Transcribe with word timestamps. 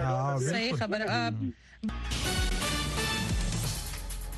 Ah, 0.00 0.36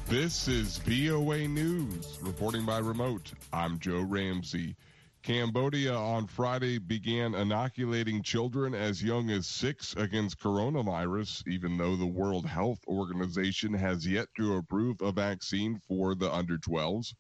this 0.07 0.49
is 0.49 0.77
VOA 0.79 1.49
News, 1.49 2.19
reporting 2.21 2.67
by 2.67 2.79
remote. 2.79 3.33
I'm 3.55 3.79
Joe 3.79 4.03
Ramsey. 4.03 4.77
Cambodia 5.23 5.95
on 5.95 6.27
Friday 6.27 6.77
began 6.79 7.35
inoculating 7.35 8.23
children 8.23 8.75
as 8.75 9.03
young 9.03 9.31
as 9.31 9.47
six 9.47 9.95
against 9.97 10.39
coronavirus, 10.41 11.47
even 11.49 11.79
though 11.79 11.97
the 11.97 12.07
World 12.07 12.45
Health 12.45 12.81
Organization 12.87 13.73
has 13.73 14.07
yet 14.07 14.29
to 14.37 14.57
approve 14.57 15.01
a 15.01 15.11
vaccine 15.11 15.81
for 15.89 16.15
the 16.15 16.31
under 16.31 16.59
12s. 16.59 17.15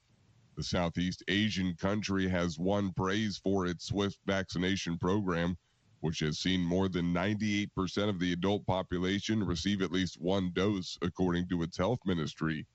The 0.57 0.64
Southeast 0.64 1.22
Asian 1.29 1.75
country 1.77 2.29
has 2.29 2.59
won 2.59 2.93
praise 2.93 3.38
for 3.38 3.66
its 3.66 3.86
swift 3.86 4.18
vaccination 4.27 4.98
program, 4.98 5.57
which 6.01 6.21
has 6.21 6.39
seen 6.39 6.62
more 6.62 6.89
than 6.89 7.14
98% 7.14 8.09
of 8.09 8.19
the 8.19 8.32
adult 8.32 8.67
population 8.67 9.45
receive 9.45 9.82
at 9.82 9.93
least 9.93 10.21
one 10.21 10.50
dose, 10.53 10.99
according 11.03 11.49
to 11.49 11.63
its 11.63 11.77
health 11.77 12.00
ministry. 12.04 12.67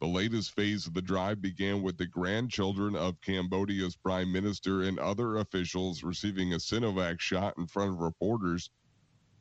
The 0.00 0.06
latest 0.06 0.54
phase 0.54 0.86
of 0.86 0.94
the 0.94 1.02
drive 1.02 1.40
began 1.40 1.82
with 1.82 1.96
the 1.96 2.06
grandchildren 2.06 2.94
of 2.94 3.20
Cambodia's 3.20 3.96
prime 3.96 4.30
minister 4.30 4.82
and 4.82 4.98
other 4.98 5.38
officials 5.38 6.04
receiving 6.04 6.52
a 6.52 6.56
Sinovac 6.56 7.20
shot 7.20 7.54
in 7.58 7.66
front 7.66 7.90
of 7.90 7.98
reporters. 7.98 8.70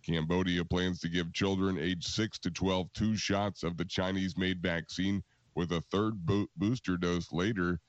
Cambodia 0.03 0.65
plans 0.65 0.99
to 1.01 1.09
give 1.09 1.33
children 1.33 1.77
aged 1.77 2.07
6 2.07 2.39
to 2.39 2.49
12 2.49 2.91
two 2.93 3.15
shots 3.15 3.63
of 3.63 3.77
the 3.77 3.85
Chinese 3.85 4.37
made 4.37 4.61
vaccine 4.61 5.23
with 5.53 5.71
a 5.71 5.81
third 5.91 6.25
bo- 6.25 6.47
booster 6.55 6.97
dose 6.97 7.31
later. 7.31 7.79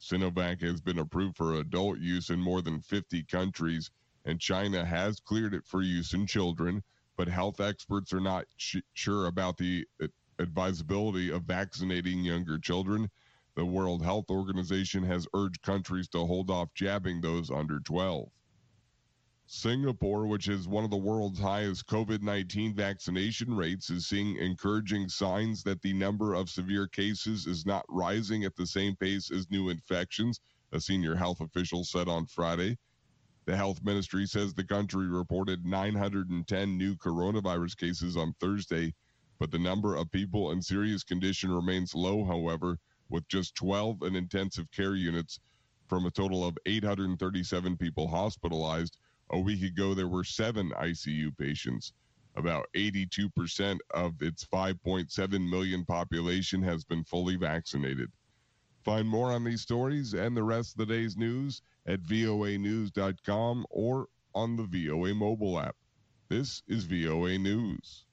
Sinovac 0.00 0.60
has 0.60 0.80
been 0.80 0.98
approved 0.98 1.36
for 1.36 1.54
adult 1.54 1.98
use 1.98 2.30
in 2.30 2.40
more 2.40 2.62
than 2.62 2.80
50 2.82 3.22
countries, 3.24 3.90
and 4.28 4.38
China 4.38 4.84
has 4.84 5.20
cleared 5.20 5.54
it 5.54 5.66
for 5.66 5.80
use 5.80 6.12
in 6.12 6.26
children, 6.26 6.82
but 7.16 7.28
health 7.28 7.60
experts 7.60 8.12
are 8.12 8.20
not 8.20 8.44
sh- 8.58 8.76
sure 8.92 9.24
about 9.24 9.56
the 9.56 9.86
advisability 10.38 11.32
of 11.32 11.44
vaccinating 11.44 12.22
younger 12.22 12.58
children. 12.58 13.08
The 13.54 13.64
World 13.64 14.04
Health 14.04 14.28
Organization 14.28 15.02
has 15.04 15.26
urged 15.32 15.62
countries 15.62 16.08
to 16.10 16.26
hold 16.26 16.50
off 16.50 16.74
jabbing 16.74 17.22
those 17.22 17.50
under 17.50 17.80
12. 17.80 18.28
Singapore, 19.46 20.26
which 20.26 20.46
is 20.46 20.68
one 20.68 20.84
of 20.84 20.90
the 20.90 20.96
world's 20.98 21.40
highest 21.40 21.86
COVID 21.86 22.20
19 22.20 22.74
vaccination 22.74 23.54
rates, 23.54 23.88
is 23.88 24.08
seeing 24.08 24.36
encouraging 24.36 25.08
signs 25.08 25.62
that 25.62 25.80
the 25.80 25.94
number 25.94 26.34
of 26.34 26.50
severe 26.50 26.86
cases 26.86 27.46
is 27.46 27.64
not 27.64 27.86
rising 27.88 28.44
at 28.44 28.56
the 28.56 28.66
same 28.66 28.94
pace 28.94 29.30
as 29.30 29.50
new 29.50 29.70
infections, 29.70 30.38
a 30.72 30.80
senior 30.82 31.14
health 31.14 31.40
official 31.40 31.82
said 31.82 32.08
on 32.08 32.26
Friday. 32.26 32.76
The 33.48 33.56
health 33.56 33.82
ministry 33.82 34.26
says 34.26 34.52
the 34.52 34.62
country 34.62 35.06
reported 35.06 35.64
910 35.64 36.76
new 36.76 36.94
coronavirus 36.96 37.78
cases 37.78 38.14
on 38.14 38.34
Thursday, 38.34 38.94
but 39.38 39.50
the 39.50 39.58
number 39.58 39.96
of 39.96 40.10
people 40.10 40.50
in 40.50 40.60
serious 40.60 41.02
condition 41.02 41.50
remains 41.50 41.94
low, 41.94 42.26
however, 42.26 42.78
with 43.08 43.26
just 43.28 43.54
12 43.54 44.02
in 44.02 44.16
intensive 44.16 44.70
care 44.70 44.96
units 44.96 45.40
from 45.86 46.04
a 46.04 46.10
total 46.10 46.46
of 46.46 46.58
837 46.66 47.78
people 47.78 48.06
hospitalized. 48.06 48.98
A 49.30 49.40
week 49.40 49.62
ago, 49.62 49.94
there 49.94 50.08
were 50.08 50.24
seven 50.24 50.68
ICU 50.72 51.34
patients. 51.38 51.94
About 52.36 52.66
82% 52.76 53.78
of 53.94 54.20
its 54.20 54.44
5.7 54.44 55.48
million 55.48 55.86
population 55.86 56.62
has 56.64 56.84
been 56.84 57.02
fully 57.02 57.36
vaccinated. 57.36 58.12
Find 58.84 59.08
more 59.08 59.32
on 59.32 59.44
these 59.44 59.62
stories 59.62 60.14
and 60.14 60.36
the 60.36 60.42
rest 60.42 60.72
of 60.72 60.78
the 60.78 60.94
day's 60.94 61.16
news 61.16 61.62
at 61.86 62.02
voanews.com 62.02 63.66
or 63.70 64.08
on 64.34 64.56
the 64.56 64.64
VOA 64.64 65.14
mobile 65.14 65.58
app. 65.58 65.76
This 66.28 66.62
is 66.68 66.84
VOA 66.84 67.38
News. 67.38 68.04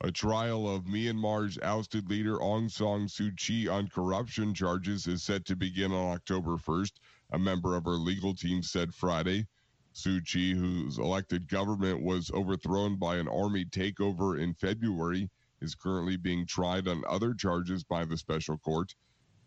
A 0.00 0.10
trial 0.10 0.66
of 0.66 0.84
Myanmar's 0.84 1.58
ousted 1.58 2.08
leader 2.08 2.38
Aung 2.38 2.70
San 2.70 3.06
Suu 3.06 3.36
Kyi 3.36 3.68
on 3.68 3.88
corruption 3.88 4.54
charges 4.54 5.06
is 5.06 5.22
set 5.22 5.44
to 5.44 5.56
begin 5.56 5.92
on 5.92 6.14
October 6.14 6.56
1st, 6.56 6.92
a 7.32 7.38
member 7.38 7.76
of 7.76 7.84
her 7.84 7.98
legal 7.98 8.34
team 8.34 8.62
said 8.62 8.94
Friday. 8.94 9.46
Suu 9.92 10.24
Kyi, 10.24 10.54
whose 10.54 10.98
elected 10.98 11.48
government 11.48 12.00
was 12.00 12.30
overthrown 12.30 12.96
by 12.96 13.16
an 13.16 13.28
army 13.28 13.64
takeover 13.66 14.40
in 14.40 14.54
February, 14.54 15.28
is 15.60 15.74
currently 15.74 16.16
being 16.16 16.46
tried 16.46 16.88
on 16.88 17.04
other 17.06 17.34
charges 17.34 17.84
by 17.84 18.04
the 18.04 18.16
special 18.16 18.58
court. 18.58 18.94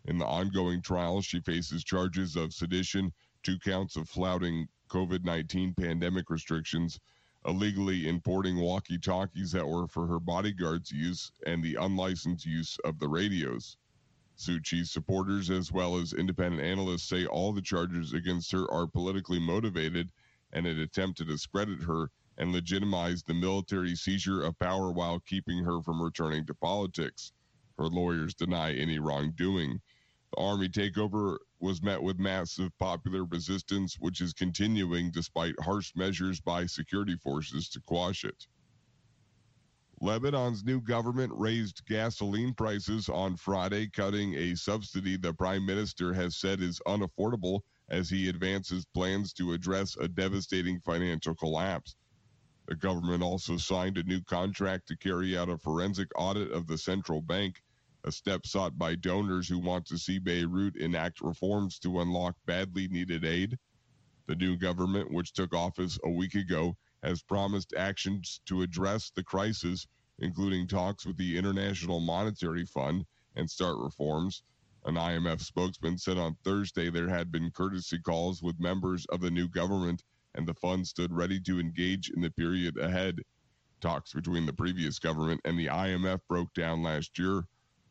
In 0.04 0.18
the 0.18 0.26
ongoing 0.26 0.82
trial, 0.82 1.22
she 1.22 1.40
faces 1.40 1.82
charges 1.82 2.36
of 2.36 2.52
sedition, 2.52 3.12
two 3.42 3.58
counts 3.58 3.96
of 3.96 4.08
flouting 4.08 4.68
COVID 4.88 5.24
19 5.24 5.74
pandemic 5.74 6.30
restrictions, 6.30 7.00
illegally 7.46 8.06
importing 8.06 8.56
walkie 8.56 8.98
talkies 8.98 9.52
that 9.52 9.66
were 9.66 9.88
for 9.88 10.06
her 10.06 10.20
bodyguards' 10.20 10.92
use, 10.92 11.32
and 11.46 11.62
the 11.62 11.74
unlicensed 11.76 12.46
use 12.46 12.78
of 12.84 12.98
the 12.98 13.08
radios. 13.08 13.76
Suu 14.36 14.86
supporters, 14.86 15.50
as 15.50 15.70
well 15.70 15.96
as 15.96 16.12
independent 16.12 16.62
analysts, 16.62 17.04
say 17.04 17.24
all 17.24 17.52
the 17.52 17.62
charges 17.62 18.12
against 18.12 18.50
her 18.52 18.70
are 18.70 18.86
politically 18.86 19.38
motivated 19.38 20.10
and 20.52 20.66
an 20.66 20.80
attempt 20.80 21.18
to 21.18 21.24
discredit 21.24 21.82
her 21.82 22.10
and 22.38 22.52
legitimize 22.52 23.22
the 23.22 23.34
military 23.34 23.94
seizure 23.94 24.42
of 24.42 24.58
power 24.58 24.90
while 24.90 25.20
keeping 25.20 25.64
her 25.64 25.80
from 25.82 26.02
returning 26.02 26.44
to 26.46 26.54
politics. 26.54 27.32
Her 27.78 27.86
lawyers 27.86 28.34
deny 28.34 28.74
any 28.74 28.98
wrongdoing. 28.98 29.80
The 30.30 30.40
army 30.40 30.68
takeover 30.68 31.38
was 31.60 31.82
met 31.82 32.02
with 32.02 32.18
massive 32.18 32.76
popular 32.78 33.24
resistance, 33.24 33.96
which 33.98 34.20
is 34.20 34.32
continuing 34.32 35.10
despite 35.10 35.58
harsh 35.60 35.94
measures 35.94 36.40
by 36.40 36.66
security 36.66 37.16
forces 37.16 37.68
to 37.70 37.80
quash 37.80 38.24
it. 38.24 38.46
Lebanon's 40.00 40.64
new 40.64 40.80
government 40.80 41.32
raised 41.34 41.86
gasoline 41.86 42.52
prices 42.52 43.08
on 43.08 43.36
Friday, 43.36 43.88
cutting 43.88 44.34
a 44.34 44.54
subsidy 44.54 45.16
the 45.16 45.32
prime 45.32 45.64
minister 45.64 46.12
has 46.12 46.36
said 46.36 46.60
is 46.60 46.80
unaffordable 46.86 47.60
as 47.88 48.10
he 48.10 48.28
advances 48.28 48.84
plans 48.92 49.32
to 49.32 49.52
address 49.52 49.96
a 49.96 50.08
devastating 50.08 50.80
financial 50.80 51.34
collapse. 51.34 51.96
The 52.66 52.76
government 52.76 53.22
also 53.22 53.58
signed 53.58 53.98
a 53.98 54.04
new 54.04 54.22
contract 54.22 54.88
to 54.88 54.96
carry 54.96 55.36
out 55.36 55.50
a 55.50 55.58
forensic 55.58 56.08
audit 56.16 56.50
of 56.50 56.66
the 56.66 56.78
central 56.78 57.20
bank, 57.20 57.62
a 58.04 58.10
step 58.10 58.46
sought 58.46 58.78
by 58.78 58.94
donors 58.94 59.46
who 59.46 59.58
want 59.58 59.84
to 59.86 59.98
see 59.98 60.18
Beirut 60.18 60.76
enact 60.76 61.20
reforms 61.20 61.78
to 61.80 62.00
unlock 62.00 62.36
badly 62.46 62.88
needed 62.88 63.22
aid. 63.22 63.58
The 64.26 64.36
new 64.36 64.56
government, 64.56 65.10
which 65.10 65.34
took 65.34 65.52
office 65.52 65.98
a 66.04 66.10
week 66.10 66.34
ago, 66.36 66.78
has 67.02 67.22
promised 67.22 67.74
actions 67.76 68.40
to 68.46 68.62
address 68.62 69.10
the 69.10 69.24
crisis, 69.24 69.86
including 70.18 70.66
talks 70.66 71.04
with 71.04 71.18
the 71.18 71.36
International 71.36 72.00
Monetary 72.00 72.64
Fund 72.64 73.04
and 73.36 73.50
start 73.50 73.76
reforms. 73.76 74.42
An 74.86 74.94
IMF 74.94 75.42
spokesman 75.42 75.98
said 75.98 76.16
on 76.16 76.36
Thursday 76.44 76.88
there 76.88 77.10
had 77.10 77.30
been 77.30 77.50
courtesy 77.50 77.98
calls 77.98 78.42
with 78.42 78.58
members 78.58 79.04
of 79.06 79.20
the 79.20 79.30
new 79.30 79.48
government 79.48 80.02
and 80.34 80.46
the 80.46 80.54
fund 80.54 80.86
stood 80.86 81.12
ready 81.12 81.40
to 81.40 81.60
engage 81.60 82.10
in 82.10 82.20
the 82.20 82.30
period 82.30 82.78
ahead. 82.78 83.20
Talks 83.80 84.12
between 84.12 84.46
the 84.46 84.52
previous 84.52 84.98
government 84.98 85.40
and 85.44 85.58
the 85.58 85.66
IMF 85.66 86.20
broke 86.28 86.52
down 86.54 86.82
last 86.82 87.18
year 87.18 87.44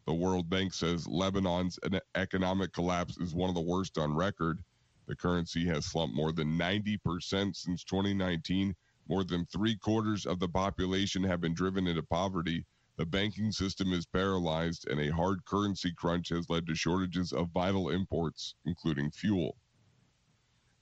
the 0.05 0.13
World 0.13 0.49
Bank 0.49 0.73
says 0.73 1.07
Lebanon's 1.07 1.79
economic 2.15 2.73
collapse 2.73 3.17
is 3.19 3.33
one 3.33 3.47
of 3.47 3.55
the 3.55 3.61
worst 3.61 3.97
on 3.97 4.13
record. 4.13 4.61
The 5.07 5.15
currency 5.15 5.65
has 5.67 5.85
slumped 5.85 6.13
more 6.13 6.33
than 6.33 6.59
90% 6.59 7.55
since 7.55 7.85
2019. 7.85 8.75
More 9.07 9.23
than 9.23 9.45
three 9.45 9.77
quarters 9.77 10.25
of 10.25 10.39
the 10.39 10.49
population 10.49 11.23
have 11.23 11.39
been 11.39 11.53
driven 11.53 11.87
into 11.87 12.03
poverty. 12.03 12.65
The 12.97 13.05
banking 13.05 13.53
system 13.53 13.93
is 13.93 14.05
paralyzed, 14.05 14.89
and 14.89 14.99
a 14.99 15.09
hard 15.09 15.45
currency 15.45 15.93
crunch 15.93 16.29
has 16.29 16.49
led 16.49 16.67
to 16.67 16.75
shortages 16.75 17.31
of 17.31 17.51
vital 17.51 17.89
imports, 17.89 18.55
including 18.65 19.09
fuel. 19.09 19.55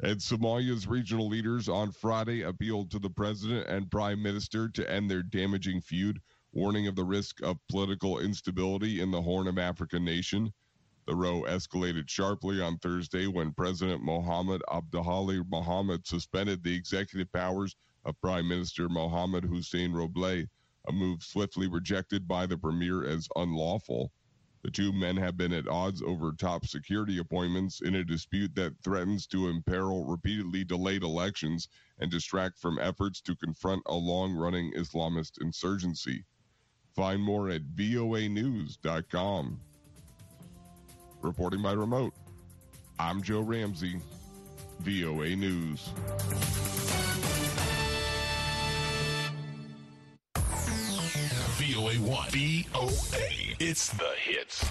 And 0.04 0.20
Somalia's 0.20 0.88
regional 0.88 1.28
leaders 1.28 1.70
on 1.70 1.92
Friday 1.92 2.42
appealed 2.42 2.90
to 2.90 2.98
the 2.98 3.10
president 3.10 3.68
and 3.68 3.92
prime 3.92 4.22
minister 4.22 4.68
to 4.70 4.92
end 4.92 5.12
their 5.12 5.22
damaging 5.22 5.80
feud 5.80 6.20
warning 6.54 6.88
of 6.88 6.96
the 6.96 7.04
risk 7.04 7.40
of 7.44 7.60
political 7.70 8.18
instability 8.18 9.00
in 9.00 9.12
the 9.12 9.22
Horn 9.22 9.48
of 9.48 9.60
Africa 9.60 10.00
nation. 10.00 10.52
The 11.06 11.16
row 11.16 11.44
escalated 11.44 12.10
sharply 12.10 12.62
on 12.62 12.80
Thursday 12.80 13.28
when 13.28 13.54
President 13.54 14.02
Mohamed 14.02 14.64
Abdullahi 14.72 15.44
Mohamed 15.48 16.08
suspended 16.08 16.64
the 16.64 16.74
executive 16.74 17.32
powers 17.32 17.76
of 18.04 18.20
Prime 18.22 18.48
Minister 18.48 18.90
Mohamed 18.90 19.44
Hussein 19.46 19.92
Roble, 19.92 20.48
a 20.88 20.92
move 20.92 21.22
swiftly 21.22 21.68
rejected 21.68 22.28
by 22.28 22.48
the 22.48 22.58
premier 22.58 23.06
as 23.06 23.28
unlawful. 23.36 24.12
The 24.64 24.72
two 24.72 24.94
men 24.94 25.18
have 25.18 25.38
been 25.38 25.54
at 25.54 25.68
odds 25.68 26.04
over 26.04 26.34
top 26.34 26.68
security 26.68 27.18
appointments 27.18 27.82
in 27.82 27.96
a 27.96 28.04
dispute 28.04 28.54
that 28.56 28.76
threatens 28.84 29.26
to 29.28 29.48
imperil 29.48 30.06
repeatedly 30.06 30.64
delayed 30.64 31.02
elections 31.02 31.68
and 32.00 32.12
distract 32.12 32.60
from 32.60 32.78
efforts 32.78 33.22
to 33.22 33.36
confront 33.36 33.82
a 33.88 33.96
long 33.96 34.34
running 34.36 34.72
Islamist 34.74 35.42
insurgency. 35.42 36.24
Find 36.96 37.22
more 37.22 37.50
at 37.50 37.64
voanews.com. 37.76 39.60
Reporting 41.22 41.62
by 41.62 41.74
remote, 41.74 42.14
I'm 43.00 43.24
Joe 43.24 43.42
Ramsey, 43.42 44.00
VOA 44.80 45.36
News. 45.36 45.90
VOA 51.92 52.00
1. 52.00 52.64
VOA. 52.72 53.56
It's 53.60 53.90
the 53.90 54.14
hits. 54.18 54.66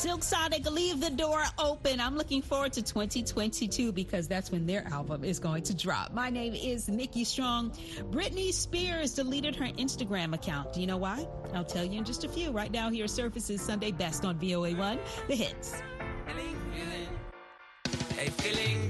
Silk 0.00 0.22
Sonic, 0.22 0.64
leave 0.70 0.98
the 0.98 1.10
door 1.10 1.44
open. 1.58 2.00
I'm 2.00 2.16
looking 2.16 2.40
forward 2.40 2.72
to 2.72 2.82
2022 2.82 3.92
because 3.92 4.26
that's 4.28 4.50
when 4.50 4.64
their 4.64 4.82
album 4.90 5.24
is 5.24 5.38
going 5.38 5.62
to 5.64 5.74
drop. 5.74 6.14
My 6.14 6.30
name 6.30 6.54
is 6.54 6.88
Nikki 6.88 7.22
Strong. 7.22 7.72
Britney 8.10 8.50
Spears 8.50 9.12
deleted 9.12 9.54
her 9.56 9.66
Instagram 9.66 10.32
account. 10.34 10.72
Do 10.72 10.80
you 10.80 10.86
know 10.86 10.96
why? 10.96 11.28
I'll 11.52 11.66
tell 11.66 11.84
you 11.84 11.98
in 11.98 12.06
just 12.06 12.24
a 12.24 12.30
few. 12.30 12.50
Right 12.50 12.72
now, 12.72 12.88
here 12.88 13.06
surfaces 13.06 13.60
Sunday 13.60 13.92
Best 13.92 14.24
on 14.24 14.38
VOA1, 14.38 14.98
the 15.28 15.36
hits. 15.36 15.82
Feeling. 16.26 16.56
Hey, 18.16 18.28
feeling 18.30 18.89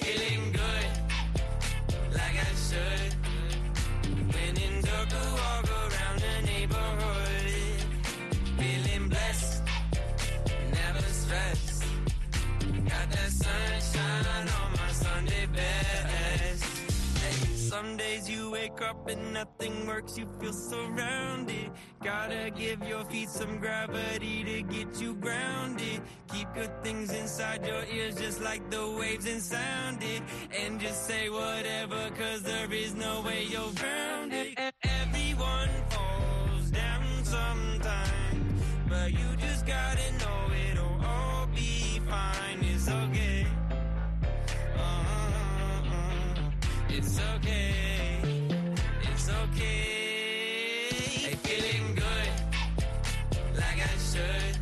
feeling 0.00 0.52
good, 0.52 0.90
like 2.12 2.36
I 2.36 2.52
should. 2.66 3.12
When 4.32 4.56
in 4.56 4.82
walk 5.36 5.66
around 5.70 6.18
the 6.20 6.34
neighborhood. 6.46 7.50
Feeling 8.58 9.08
blessed, 9.08 9.62
never 10.72 11.02
stressed. 11.02 11.84
Got 12.88 13.10
that 13.10 13.30
sunshine 13.30 14.48
on 14.48 14.72
my 14.72 14.92
Sunday 14.92 15.46
best. 15.54 15.79
Some 17.70 17.96
days 17.96 18.28
you 18.28 18.50
wake 18.50 18.82
up 18.82 19.08
and 19.08 19.32
nothing 19.32 19.86
works, 19.86 20.18
you 20.18 20.26
feel 20.40 20.52
surrounded. 20.52 21.70
Gotta 22.02 22.50
give 22.50 22.82
your 22.82 23.04
feet 23.04 23.28
some 23.28 23.58
gravity 23.58 24.42
to 24.42 24.62
get 24.62 25.00
you 25.00 25.14
grounded. 25.14 26.00
Keep 26.32 26.52
good 26.52 26.82
things 26.82 27.12
inside 27.12 27.64
your 27.64 27.84
ears 27.84 28.16
just 28.16 28.40
like 28.40 28.68
the 28.72 28.90
waves 28.98 29.24
and 29.28 29.40
sound 29.40 30.02
it. 30.02 30.20
And 30.50 30.80
just 30.80 31.06
say 31.06 31.30
whatever, 31.30 32.10
cause 32.18 32.42
there 32.42 32.72
is 32.72 32.96
no 32.96 33.22
way 33.22 33.44
you're 33.44 33.72
grounded. 33.76 34.58
It's 47.10 47.18
okay. 47.18 48.20
It's 49.02 49.28
okay. 49.28 50.90
Hey, 50.94 51.34
feeling 51.42 51.94
good, 51.96 52.30
like 53.56 53.80
I 53.82 53.96
should. 53.98 54.54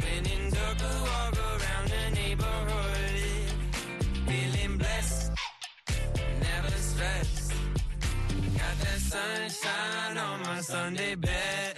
When 0.00 0.24
in 0.24 0.50
dark, 0.50 0.80
walk 0.80 1.36
around 1.36 1.88
the 1.90 2.04
neighborhood. 2.14 3.20
Feeling 4.26 4.78
blessed, 4.78 5.32
never 6.40 6.70
stressed. 6.70 7.52
Got 8.56 8.76
that 8.80 9.00
sunshine 9.12 10.16
on 10.16 10.40
my 10.40 10.60
Sunday 10.62 11.16
bed. 11.16 11.75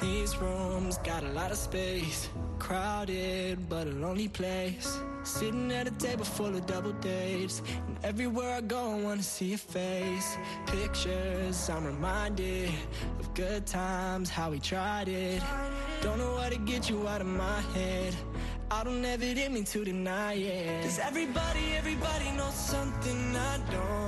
These 0.00 0.36
rooms 0.36 0.98
got 0.98 1.24
a 1.24 1.28
lot 1.28 1.50
of 1.50 1.58
space. 1.58 2.28
Crowded, 2.60 3.68
but 3.68 3.86
a 3.88 3.90
lonely 3.90 4.28
place. 4.28 5.00
Sitting 5.24 5.72
at 5.72 5.88
a 5.88 5.90
table 5.90 6.24
full 6.24 6.54
of 6.54 6.66
double 6.66 6.92
dates. 6.92 7.62
And 7.88 7.98
everywhere 8.04 8.54
I 8.54 8.60
go, 8.60 8.92
I 8.92 9.00
wanna 9.00 9.22
see 9.22 9.46
your 9.46 9.58
face. 9.58 10.36
Pictures, 10.66 11.68
I'm 11.68 11.84
reminded 11.84 12.70
of 13.18 13.34
good 13.34 13.66
times, 13.66 14.30
how 14.30 14.50
we 14.50 14.60
tried 14.60 15.08
it. 15.08 15.42
Don't 16.00 16.18
know 16.18 16.36
how 16.36 16.48
to 16.48 16.58
get 16.58 16.88
you 16.88 17.08
out 17.08 17.20
of 17.20 17.26
my 17.26 17.60
head. 17.74 18.14
I 18.70 18.84
don't 18.84 19.04
ever 19.04 19.24
it 19.24 19.38
in 19.38 19.52
me 19.52 19.62
to 19.64 19.84
deny 19.84 20.34
it. 20.34 20.82
Cause 20.84 21.00
everybody, 21.00 21.74
everybody 21.74 22.30
knows 22.36 22.54
something 22.54 23.34
I 23.36 23.58
don't. 23.70 24.07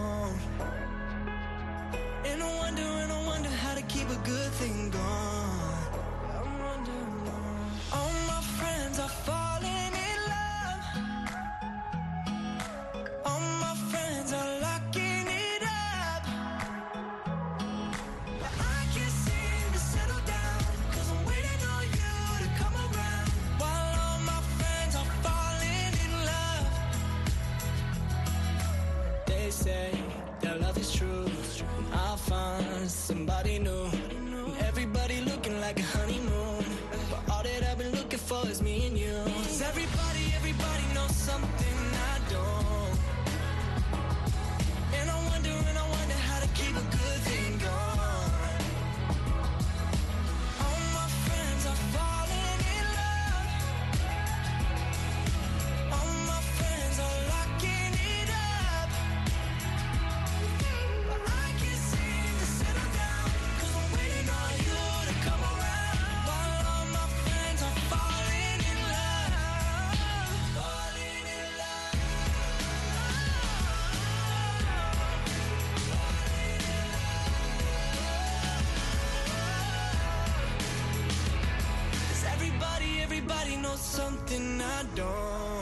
know 83.70 83.76
something 83.76 84.60
I 84.60 84.82
don't. 84.96 85.59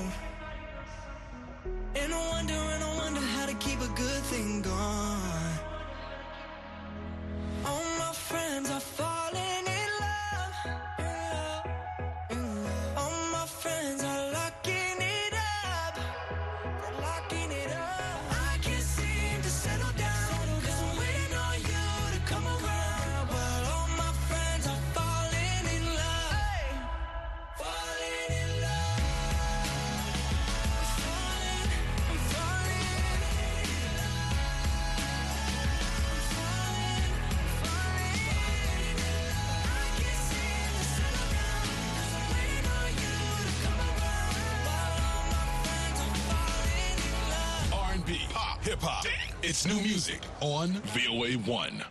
hip 48.63 48.81
hop. 48.81 49.07
It's 49.43 49.67
new 49.67 49.81
music 49.81 50.21
on 50.41 50.69
VOA 50.95 51.33
1. 51.35 51.85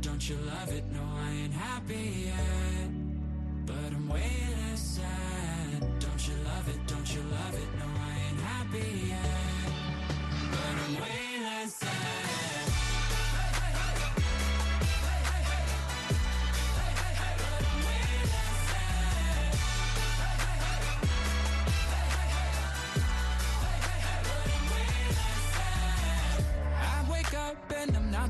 Don't 0.00 0.28
you 0.28 0.36
love 0.36 0.72
it? 0.72 0.84
No, 0.92 1.00
I 1.00 1.30
ain't 1.42 1.52
happy 1.52 2.26
yet 2.26 2.90
But 3.66 3.92
I'm 3.94 4.08
way 4.08 4.30
less 4.70 4.80
sad 4.80 5.80
Don't 6.00 6.28
you 6.28 6.34
love 6.44 6.68
it? 6.68 6.86
Don't 6.86 7.14
you 7.14 7.22
love 7.22 7.54
it? 7.54 7.68
No, 7.78 7.86
I 7.86 8.28
ain't 8.28 8.40
happy 8.40 9.08
yet 9.08 9.72
But 10.50 10.74
I'm 10.84 10.94
way 10.94 11.42
less 11.42 11.74
sad 11.74 12.26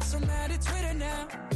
so 0.06 0.20
mad 0.20 0.52
it's 0.52 0.70
written 0.70 0.98
now. 0.98 1.55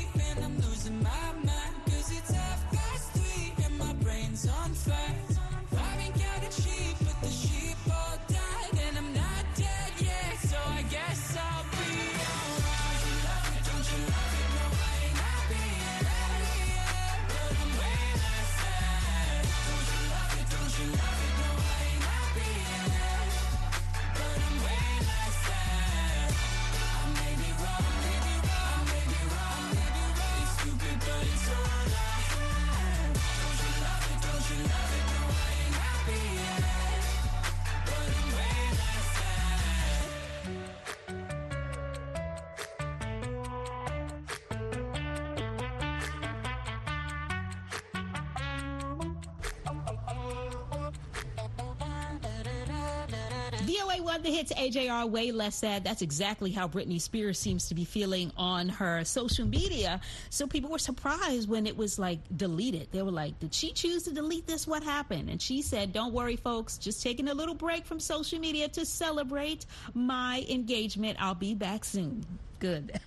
Won 54.01 54.23
the 54.23 54.31
hits 54.31 54.51
AJR 54.53 55.09
way 55.09 55.31
less 55.31 55.55
sad. 55.55 55.83
That's 55.83 56.01
exactly 56.01 56.51
how 56.51 56.67
Britney 56.67 56.99
Spears 56.99 57.37
seems 57.37 57.67
to 57.69 57.75
be 57.75 57.85
feeling 57.85 58.31
on 58.35 58.67
her 58.69 59.03
social 59.03 59.45
media. 59.45 60.01
So 60.29 60.47
people 60.47 60.71
were 60.71 60.79
surprised 60.79 61.47
when 61.47 61.67
it 61.67 61.77
was 61.77 61.99
like 61.99 62.19
deleted. 62.35 62.87
They 62.91 63.03
were 63.03 63.11
like, 63.11 63.39
Did 63.39 63.53
she 63.53 63.71
choose 63.71 64.03
to 64.03 64.11
delete 64.11 64.47
this? 64.47 64.65
What 64.65 64.83
happened? 64.83 65.29
And 65.29 65.41
she 65.41 65.61
said, 65.61 65.93
Don't 65.93 66.13
worry, 66.13 66.35
folks, 66.35 66.77
just 66.77 67.03
taking 67.03 67.27
a 67.29 67.33
little 67.33 67.55
break 67.55 67.85
from 67.85 67.99
social 67.99 68.39
media 68.39 68.67
to 68.69 68.85
celebrate 68.85 69.65
my 69.93 70.45
engagement. 70.49 71.17
I'll 71.21 71.35
be 71.35 71.53
back 71.53 71.85
soon. 71.85 72.25
Good. 72.59 72.99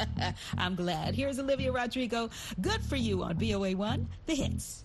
I'm 0.58 0.74
glad. 0.74 1.14
Here's 1.14 1.38
Olivia 1.38 1.72
Rodrigo. 1.72 2.30
Good 2.60 2.82
for 2.84 2.96
you 2.96 3.22
on 3.22 3.36
VOA1, 3.36 4.06
the 4.26 4.34
hits. 4.34 4.84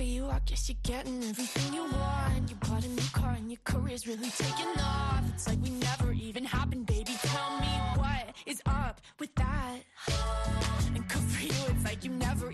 for 0.00 0.06
you, 0.06 0.30
I 0.30 0.38
guess 0.46 0.66
you're 0.66 0.78
getting 0.82 1.22
everything 1.24 1.74
you 1.74 1.82
want. 1.82 2.48
You 2.48 2.56
bought 2.66 2.82
a 2.82 2.88
new 2.88 3.02
car 3.12 3.34
and 3.36 3.50
your 3.50 3.60
career's 3.64 4.06
really 4.06 4.30
taking 4.30 4.72
off. 4.78 5.22
It's 5.34 5.46
like 5.46 5.58
we 5.62 5.68
never 5.68 6.12
even 6.12 6.42
happened, 6.42 6.86
baby. 6.86 7.12
Tell 7.22 7.60
me 7.60 7.66
what 7.96 8.34
is 8.46 8.62
up 8.64 9.02
with 9.18 9.34
that? 9.34 9.76
And 10.94 11.06
good 11.06 11.22
for 11.32 11.42
you, 11.44 11.52
it's 11.68 11.84
like 11.84 12.02
you 12.02 12.12
never 12.12 12.50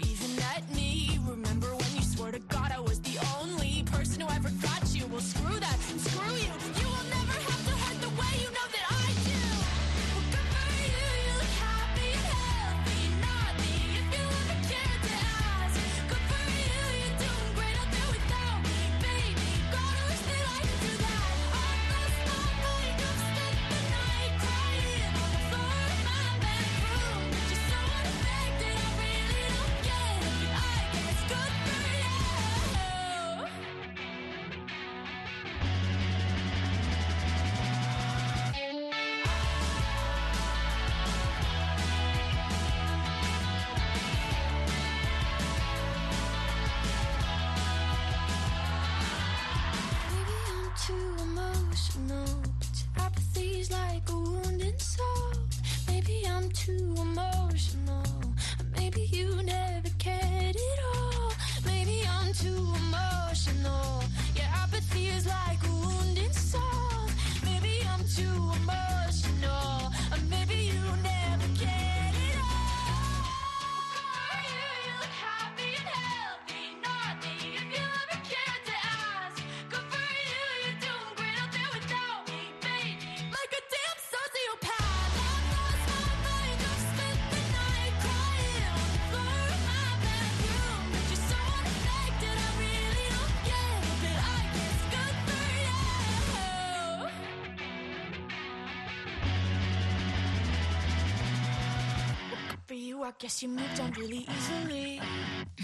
I 103.06 103.12
guess 103.20 103.40
you 103.40 103.48
moved 103.48 103.78
on 103.78 103.92
really 103.92 104.26
easily. 104.36 105.00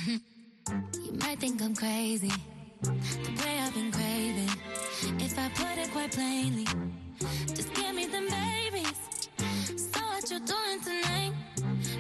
You 1.05 1.13
might 1.21 1.41
think 1.41 1.61
I'm 1.61 1.75
crazy, 1.75 2.31
the 2.81 3.33
way 3.45 3.59
I've 3.59 3.75
been 3.75 3.91
craving. 3.91 4.51
If 5.19 5.37
I 5.37 5.49
put 5.49 5.77
it 5.77 5.91
quite 5.91 6.13
plainly, 6.13 6.67
just 7.49 7.75
give 7.75 7.93
me 7.97 8.07
them 8.07 8.29
babies. 8.29 8.99
So 9.75 10.01
what 10.01 10.31
you 10.31 10.39
doing 10.39 10.81
tonight? 10.87 11.33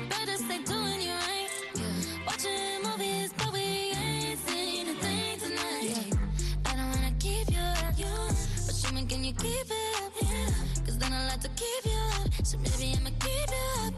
Better 0.08 0.36
stay 0.36 0.62
doing 0.62 1.00
you 1.02 1.10
right. 1.10 1.50
Watching 2.24 2.78
movies, 2.84 3.34
but 3.36 3.52
we 3.52 3.66
ain't 3.98 4.38
seen 4.46 4.88
a 4.90 4.94
thing 4.94 5.38
tonight. 5.40 6.14
I 6.66 6.76
don't 6.76 6.88
wanna 6.94 7.14
keep 7.18 7.50
you 7.50 7.58
up, 7.58 7.96
but 8.66 8.74
show 8.76 8.94
me 8.94 9.04
can 9.06 9.24
you 9.24 9.32
keep 9.32 9.66
it 9.66 10.02
up? 10.04 10.86
Cause 10.86 10.98
then 10.98 11.12
I 11.12 11.26
like 11.26 11.40
to 11.40 11.48
keep 11.48 11.84
you 11.84 11.98
up. 12.14 12.46
So 12.46 12.58
maybe 12.58 12.96
I'ma 12.96 13.10
keep 13.18 13.50
you 13.50 13.86
up. 13.86 13.91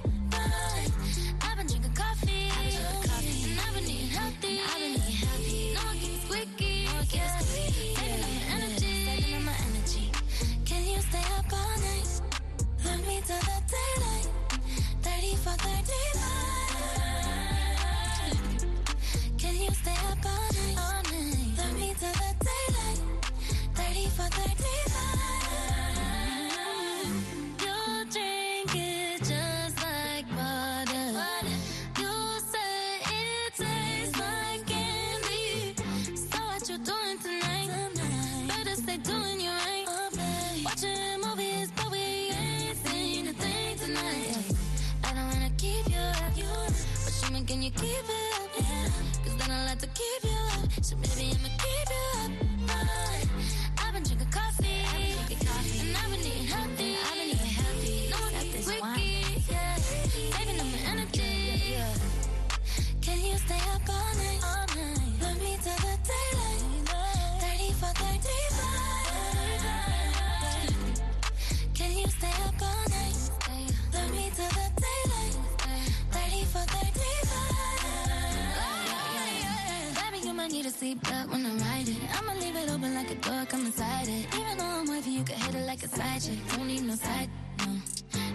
Seatbelt 80.84 81.30
when 81.32 81.46
I 81.46 81.52
ride 81.64 81.88
it. 81.88 81.96
I'ma 82.16 82.32
leave 82.42 82.56
it 82.56 82.68
open 82.70 82.94
like 82.94 83.10
a 83.10 83.14
door, 83.14 83.44
come 83.48 83.64
inside 83.64 84.08
it. 84.08 84.26
Even 84.38 84.58
though 84.58 84.72
I'm 84.78 84.86
with 84.86 85.06
you, 85.06 85.18
you 85.18 85.24
can 85.24 85.36
hit 85.36 85.54
it 85.54 85.66
like 85.66 85.82
a 85.82 85.88
side 85.88 86.20
chick. 86.20 86.38
Don't 86.50 86.66
need 86.66 86.82
no 86.82 86.94
side, 86.94 87.30
no. 87.60 87.72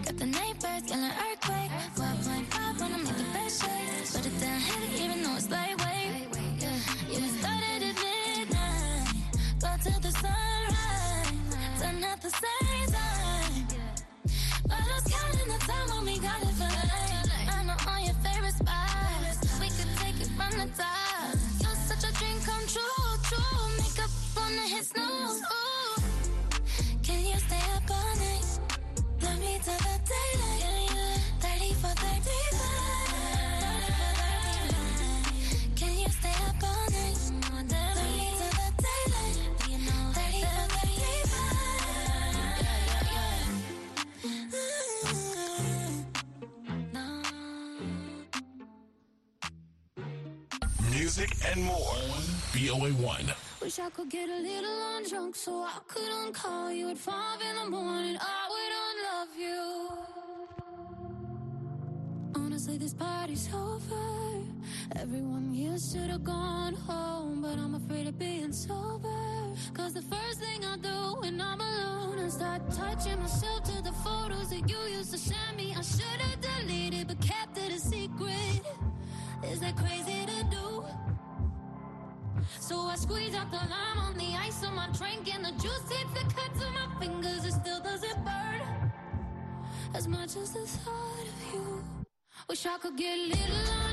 Got 0.05 0.17
the 0.17 0.25
neighbors 0.25 0.83
yelling 0.89 1.15
earthquake. 1.25 1.71
12.5 1.95 2.81
when 2.81 2.93
I 2.93 2.97
make 3.05 3.17
the 3.21 3.27
best 3.35 3.61
shake. 3.61 4.13
Put 4.13 4.25
it 4.25 4.35
down 4.41 4.59
heavy, 4.67 5.03
even 5.03 5.21
though 5.23 5.35
it's 5.39 5.49
lightweight. 5.55 6.11
Yeah, 6.63 6.79
yeah, 7.11 7.27
started 7.39 7.81
at 7.89 7.95
midnight. 8.03 9.07
Go 9.61 9.69
till 9.83 9.99
the 10.05 10.11
sunrise. 10.23 11.81
Done 11.81 12.03
at 12.03 12.19
the 12.21 12.31
and 51.51 51.63
more 51.63 51.75
on 51.75 52.23
VOA1. 52.53 53.35
Wish 53.61 53.79
I 53.79 53.89
could 53.89 54.09
get 54.09 54.29
a 54.29 54.39
little 54.41 54.79
undrunk 54.95 55.35
so 55.35 55.63
I 55.63 55.79
couldn't 55.87 56.33
call 56.33 56.71
you 56.71 56.89
at 56.89 56.97
five 56.97 57.41
in 57.41 57.55
the 57.63 57.69
morning. 57.69 58.17
I 58.19 58.38
this 62.79 62.93
party's 62.93 63.49
over. 63.53 64.41
Everyone 64.95 65.53
here 65.53 65.77
should 65.77 66.09
have 66.09 66.23
gone 66.23 66.73
home, 66.73 67.41
but 67.41 67.57
I'm 67.57 67.75
afraid 67.75 68.07
of 68.07 68.17
being 68.17 68.53
sober. 68.53 69.09
Cause 69.73 69.93
the 69.93 70.01
first 70.01 70.39
thing 70.39 70.63
I 70.63 70.77
do 70.77 71.19
when 71.19 71.41
I'm 71.41 71.59
alone 71.59 72.19
is 72.19 72.35
start 72.35 72.61
touching 72.71 73.19
myself 73.19 73.63
to 73.63 73.83
the 73.83 73.91
photos 73.91 74.49
that 74.51 74.69
you 74.69 74.77
used 74.97 75.11
to 75.11 75.17
send 75.17 75.57
me. 75.57 75.75
I 75.77 75.81
should 75.81 76.21
have 76.21 76.39
deleted, 76.39 77.09
but 77.09 77.19
kept 77.19 77.57
it 77.57 77.73
a 77.73 77.79
secret. 77.79 78.61
Is 79.43 79.59
that 79.59 79.75
crazy 79.75 80.25
to 80.25 80.43
do? 80.49 80.85
So 82.61 82.79
I 82.79 82.95
squeeze 82.95 83.35
out 83.35 83.51
the 83.51 83.57
lime 83.57 83.99
on 83.99 84.17
the 84.17 84.35
ice 84.37 84.63
on 84.63 84.75
my 84.75 84.87
drink 84.97 85.33
and 85.35 85.43
the 85.43 85.51
juice 85.61 85.89
hits 85.91 86.13
the 86.13 86.33
cuts 86.33 86.63
of 86.63 86.71
my 86.73 86.99
fingers. 86.99 87.43
It 87.45 87.53
still 87.53 87.81
doesn't 87.81 88.23
burn 88.23 88.91
as 89.93 90.07
much 90.07 90.37
as 90.37 90.53
the 90.53 90.65
thought 90.65 91.27
of 91.27 91.53
you. 91.53 91.98
Wish 92.47 92.65
I 92.65 92.77
could 92.77 92.95
get 92.95 93.17
a 93.17 93.21
little 93.21 93.45
undrunk 93.45 93.88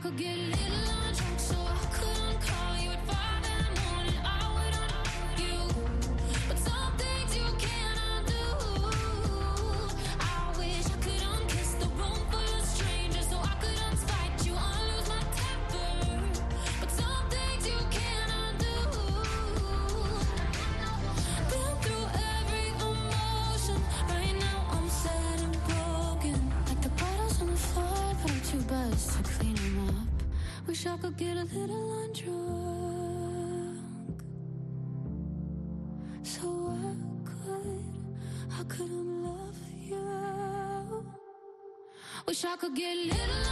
could 0.00 0.16
get 0.16 0.34
a 0.34 0.40
little 0.40 0.99
get 31.20 31.36
a 31.36 31.44
little 31.54 31.84
undrunk. 32.02 33.76
So 36.22 36.48
I 36.70 36.94
could, 37.28 37.84
I 38.58 38.62
couldn't 38.64 39.22
love 39.22 39.60
you. 39.82 41.04
Wish 42.26 42.44
I 42.46 42.56
could 42.56 42.74
get 42.74 42.96
a 42.96 43.04
little. 43.08 43.49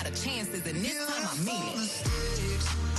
out 0.00 0.08
of 0.08 0.24
chances, 0.24 0.66
and 0.66 0.76
this 0.82 0.94
yeah, 0.94 1.06
time 1.06 1.28
I 1.28 1.44
mean 1.44 1.84
it. 1.84 2.89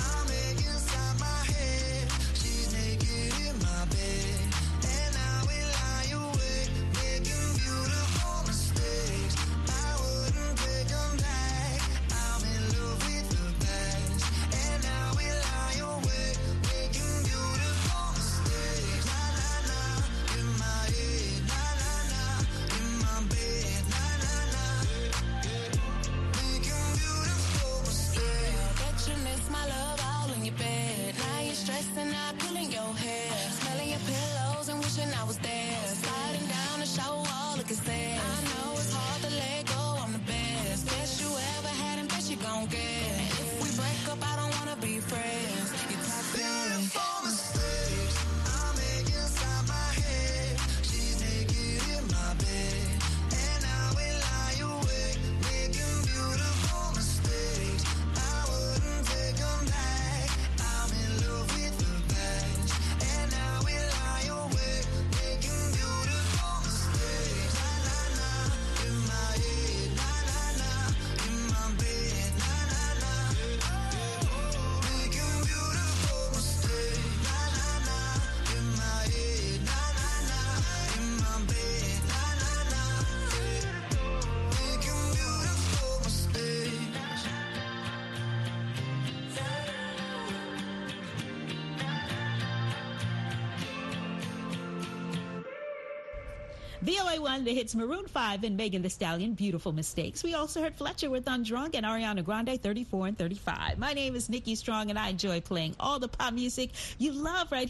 One 97.21 97.43
the 97.43 97.53
hits 97.53 97.75
Maroon 97.75 98.07
5 98.07 98.43
and 98.43 98.57
Megan 98.57 98.81
Thee 98.81 98.89
Stallion, 98.89 99.35
Beautiful 99.35 99.71
Mistakes. 99.73 100.23
We 100.23 100.33
also 100.33 100.59
heard 100.59 100.73
Fletcher 100.75 101.11
with 101.11 101.25
Undrunk 101.25 101.75
and 101.75 101.85
Ariana 101.85 102.25
Grande, 102.25 102.59
34 102.59 103.07
and 103.07 103.17
35. 103.17 103.77
My 103.77 103.93
name 103.93 104.15
is 104.15 104.27
Nikki 104.27 104.55
Strong, 104.55 104.89
and 104.89 104.97
I 104.97 105.09
enjoy 105.09 105.39
playing 105.39 105.75
all 105.79 105.99
the 105.99 106.07
pop 106.07 106.33
music 106.33 106.71
you 106.97 107.11
love 107.11 107.51
right 107.51 107.59